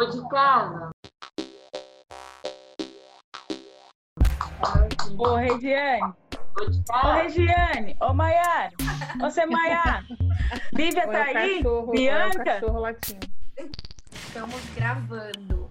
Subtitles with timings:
[0.00, 0.90] Ô de casa.
[5.18, 6.14] Ô, Regiane.
[6.58, 7.12] Ô de Ô, casa.
[7.22, 7.96] Regiane.
[8.00, 8.70] Ô, Maiara.
[9.20, 10.02] Você, Maiara.
[10.72, 11.56] Lívia tá é aí?
[11.58, 12.44] cachorro, é Bianca?
[12.44, 13.28] cachorro latindo.
[14.10, 15.70] Estamos gravando.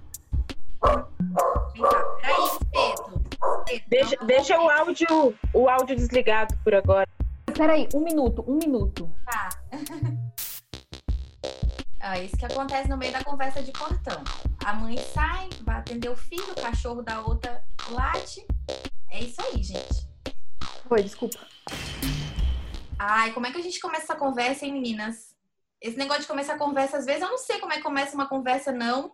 [1.74, 2.46] Vem cá, peraí.
[2.46, 3.22] Espeto,
[3.88, 7.08] Deixa, deixa o áudio, o áudio desligado por agora.
[7.58, 9.10] Peraí, um minuto, um minuto.
[9.26, 9.50] Tá.
[12.12, 14.24] Ah, isso que acontece no meio da conversa de portão.
[14.66, 18.44] A mãe sai, vai atender o filho, o cachorro da outra late.
[19.12, 20.10] É isso aí, gente.
[20.90, 21.38] Oi, desculpa.
[22.98, 25.36] Ai, como é que a gente começa essa conversa, hein, meninas?
[25.80, 28.16] Esse negócio de começar a conversa, às vezes eu não sei como é que começa
[28.16, 29.14] uma conversa, não.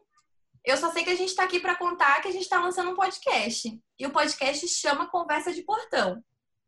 [0.64, 2.92] Eu só sei que a gente tá aqui para contar que a gente tá lançando
[2.92, 3.78] um podcast.
[4.00, 6.24] E o podcast chama Conversa de Portão.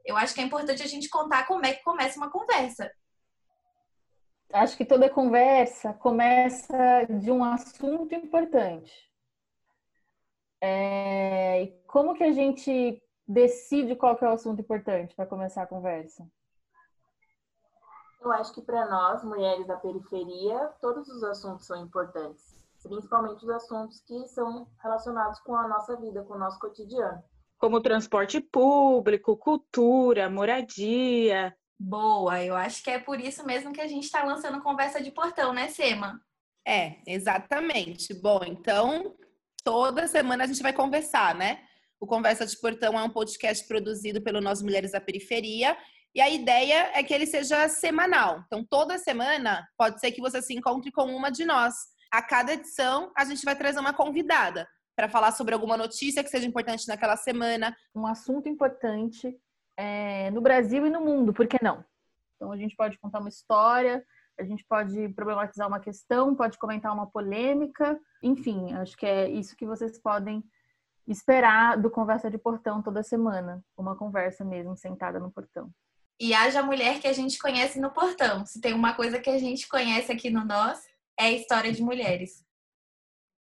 [0.06, 2.92] Eu acho que é importante a gente contar como é que começa uma conversa.
[4.58, 8.92] Acho que toda conversa começa de um assunto importante.
[10.60, 15.64] É, e como que a gente decide qual que é o assunto importante para começar
[15.64, 16.28] a conversa?
[18.20, 22.58] Eu acho que para nós, mulheres da periferia, todos os assuntos são importantes.
[22.82, 27.24] Principalmente os assuntos que são relacionados com a nossa vida, com o nosso cotidiano.
[27.60, 31.56] Como transporte público, cultura, moradia.
[31.80, 35.12] Boa, eu acho que é por isso mesmo que a gente tá lançando Conversa de
[35.12, 36.20] Portão, né, Sema?
[36.68, 38.14] É, exatamente.
[38.16, 39.16] Bom, então
[39.64, 41.62] toda semana a gente vai conversar, né?
[42.00, 45.78] O Conversa de Portão é um podcast produzido pelo Nós Mulheres da Periferia
[46.14, 48.44] e a ideia é que ele seja semanal.
[48.48, 51.76] Então, toda semana pode ser que você se encontre com uma de nós.
[52.12, 56.30] A cada edição, a gente vai trazer uma convidada para falar sobre alguma notícia que
[56.30, 57.76] seja importante naquela semana.
[57.96, 59.36] Um assunto importante
[59.78, 61.86] é, no Brasil e no mundo, por que não?
[62.36, 64.04] Então a gente pode contar uma história,
[64.38, 69.56] a gente pode problematizar uma questão, pode comentar uma polêmica, enfim, acho que é isso
[69.56, 70.44] que vocês podem
[71.08, 73.64] esperar do Conversa de Portão toda semana.
[73.78, 75.72] Uma conversa mesmo, sentada no portão.
[76.20, 78.46] E haja mulher que a gente conhece no portão.
[78.46, 80.82] Se tem uma coisa que a gente conhece aqui no Nós,
[81.18, 82.44] é a história de mulheres.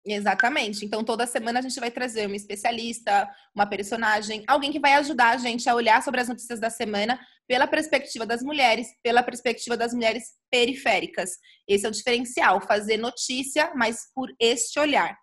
[0.04, 0.84] Exatamente.
[0.84, 5.30] Então, toda semana a gente vai trazer uma especialista, uma personagem, alguém que vai ajudar
[5.30, 9.76] a gente a olhar sobre as notícias da semana pela perspectiva das mulheres, pela perspectiva
[9.76, 11.38] das mulheres periféricas.
[11.68, 15.16] Esse é o diferencial, fazer notícia, mas por este olhar.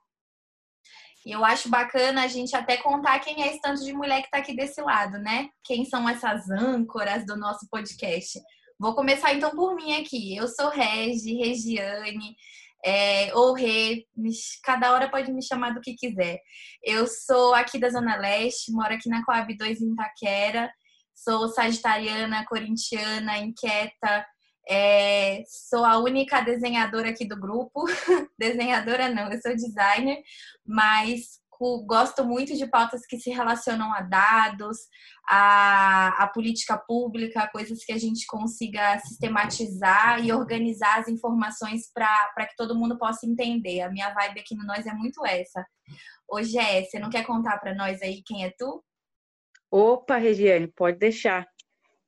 [1.25, 4.29] E eu acho bacana a gente até contar quem é esse tanto de mulher que
[4.29, 5.49] tá aqui desse lado, né?
[5.65, 8.39] Quem são essas âncoras do nosso podcast.
[8.79, 10.37] Vou começar então por mim aqui.
[10.37, 12.35] Eu sou Regi, Regiane,
[12.85, 14.05] é, ou Rê,
[14.63, 16.39] cada hora pode me chamar do que quiser.
[16.83, 20.71] Eu sou aqui da Zona Leste, moro aqui na Coab 2 em Itaquera,
[21.13, 24.25] sou sagitariana, corintiana, inquieta,
[24.69, 27.85] é, sou a única desenhadora aqui do grupo.
[28.37, 30.21] desenhadora não, eu sou designer,
[30.65, 34.77] mas cu- gosto muito de pautas que se relacionam a dados,
[35.27, 42.47] a, a política pública, coisas que a gente consiga sistematizar e organizar as informações para
[42.47, 43.81] que todo mundo possa entender.
[43.81, 45.63] A minha vibe aqui no Nós é muito essa.
[46.27, 48.83] Hoje é, você não quer contar para nós aí quem é tu?
[49.69, 51.45] Opa, Regiane, pode deixar.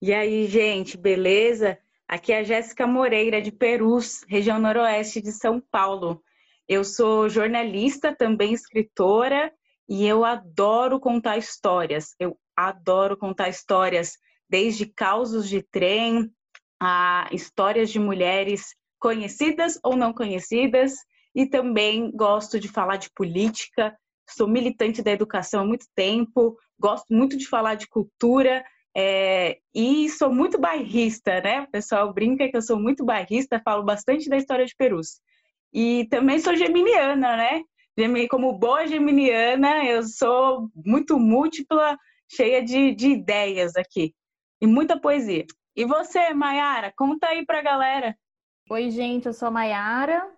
[0.02, 1.78] E aí, gente, beleza?
[2.08, 6.24] Aqui é a Jéssica Moreira, de Perus, região noroeste de São Paulo.
[6.72, 9.52] Eu sou jornalista, também escritora,
[9.90, 12.16] e eu adoro contar histórias.
[12.18, 14.14] Eu adoro contar histórias,
[14.50, 16.32] desde causos de trem
[16.82, 20.94] a histórias de mulheres conhecidas ou não conhecidas,
[21.36, 23.94] e também gosto de falar de política.
[24.30, 28.64] Sou militante da educação há muito tempo, gosto muito de falar de cultura
[28.96, 31.64] é, e sou muito bairrista, né?
[31.64, 35.20] O pessoal brinca que eu sou muito bairrista, falo bastante da história de Perus.
[35.74, 37.64] E também sou geminiana, né?
[38.30, 44.14] Como boa geminiana, eu sou muito múltipla, cheia de, de ideias aqui
[44.60, 45.46] e muita poesia.
[45.76, 48.16] E você, Mayara, conta aí pra galera.
[48.70, 50.30] Oi, gente, eu sou a Mayara,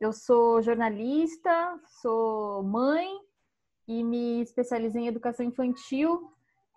[0.00, 3.08] eu sou jornalista, sou mãe
[3.86, 6.30] e me especializei em educação infantil.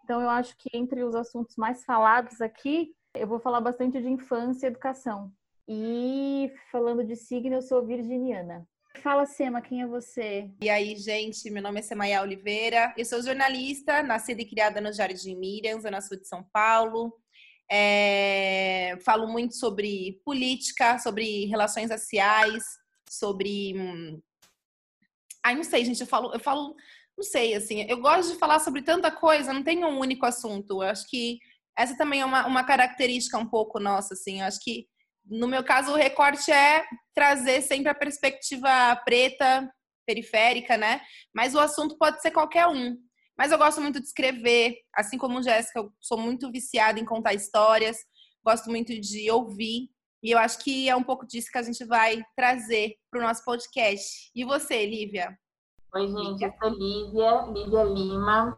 [0.04, 4.10] Então, eu acho que entre os assuntos mais falados aqui, eu vou falar bastante de
[4.10, 5.32] infância e educação.
[5.68, 8.68] E falando de signo, eu sou virginiana.
[9.04, 10.50] Fala, Sema, quem é você?
[10.62, 14.92] E aí, gente, meu nome é Semaia Oliveira, eu sou jornalista, nascida e criada no
[14.92, 17.14] Jardim Miriam, Zona Sul de São Paulo.
[17.70, 22.64] É, falo muito sobre política, sobre relações raciais,
[23.10, 23.74] sobre.
[23.78, 24.22] hum,
[25.46, 26.76] Ai, não sei, gente, eu falo, eu falo,
[27.18, 30.84] não sei, assim, eu gosto de falar sobre tanta coisa, não tem um único assunto.
[30.84, 31.40] Eu acho que
[31.78, 34.40] essa também é uma, uma característica um pouco nossa, assim.
[34.40, 34.88] Eu acho que,
[35.30, 39.70] no meu caso, o recorte é trazer sempre a perspectiva preta,
[40.06, 41.02] periférica, né?
[41.34, 42.98] Mas o assunto pode ser qualquer um.
[43.38, 47.34] Mas eu gosto muito de escrever, assim como Jéssica, eu sou muito viciada em contar
[47.34, 47.98] histórias,
[48.44, 49.90] gosto muito de ouvir.
[50.24, 53.24] E eu acho que é um pouco disso que a gente vai trazer para o
[53.24, 54.32] nosso podcast.
[54.34, 55.38] E você, Lívia?
[55.94, 58.58] Oi, gente, eu sou Lívia, Lívia Lima,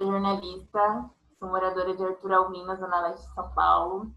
[0.00, 4.14] jornalista, sou moradora de Arthur Alvim, Zona Leste de São Paulo.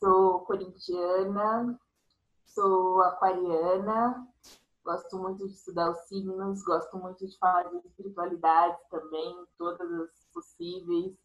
[0.00, 1.76] Sou corintiana,
[2.46, 4.28] sou aquariana,
[4.84, 10.28] gosto muito de estudar os signos, gosto muito de falar de espiritualidade também, todas as
[10.32, 11.16] possíveis,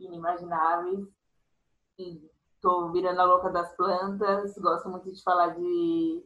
[0.00, 1.06] inimagináveis.
[1.96, 2.28] E
[2.60, 6.24] tô virando a louca das plantas, gosto muito de falar de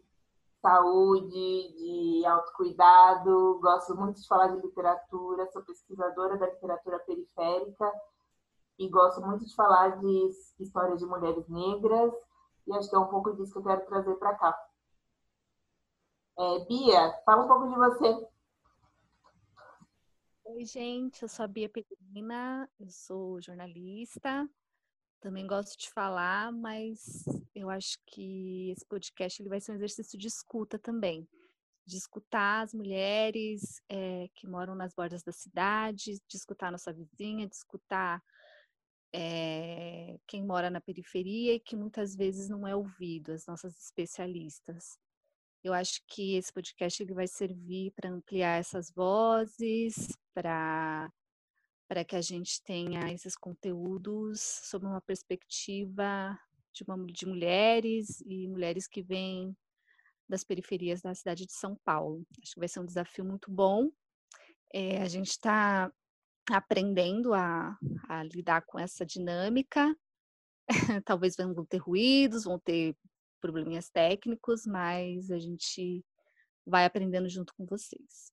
[0.63, 7.93] saúde, de autocuidado, gosto muito de falar de literatura, sou pesquisadora da literatura periférica
[8.83, 12.13] e gosto muito de falar de histórias de mulheres negras
[12.67, 14.69] e acho que é um pouco disso que eu quero trazer para cá.
[16.37, 18.29] É, Bia, fala um pouco de você.
[20.47, 24.49] Oi, gente, eu sou a Bia Petrina, eu sou jornalista,
[25.21, 27.25] também gosto de falar, mas
[27.55, 31.29] eu acho que esse podcast ele vai ser um exercício de escuta também.
[31.87, 36.93] De escutar as mulheres é, que moram nas bordas da cidade, de escutar a nossa
[36.93, 38.23] vizinha, de escutar
[39.13, 44.99] é, quem mora na periferia e que muitas vezes não é ouvido, as nossas especialistas.
[45.63, 51.11] Eu acho que esse podcast ele vai servir para ampliar essas vozes, para
[51.89, 56.39] para que a gente tenha esses conteúdos sob uma perspectiva
[56.73, 59.55] de, uma, de mulheres e mulheres que vêm
[60.27, 62.25] das periferias da cidade de São Paulo.
[62.43, 63.91] Acho que vai ser um desafio muito bom.
[64.73, 65.93] É, a gente está
[66.51, 67.77] aprendendo a,
[68.09, 69.95] a, lidar com essa dinâmica.
[71.05, 72.97] Talvez vão ter ruídos, vão ter
[73.41, 76.05] probleminhas técnicos, mas a gente
[76.67, 78.33] vai aprendendo junto com vocês.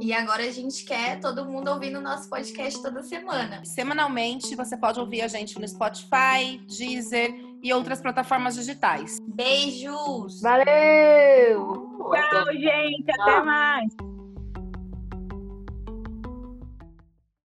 [0.00, 3.64] E agora a gente quer todo mundo ouvindo o nosso podcast toda semana.
[3.64, 9.18] Semanalmente você pode ouvir a gente no Spotify, Deezer e outras plataformas digitais.
[9.26, 10.40] Beijos!
[10.40, 11.85] Valeu!
[12.10, 13.10] Tchau, gente.
[13.20, 14.15] Até mais.